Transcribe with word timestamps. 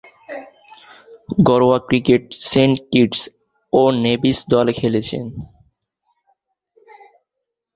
ঘরোয়া 1.47 1.77
ক্রিকেটে 1.87 2.29
Saint 2.45 2.77
Kitts 2.91 3.21
ও 3.73 3.81
নেভিস 4.03 4.37
দলে 4.51 4.73
খেলছেন। 4.79 5.25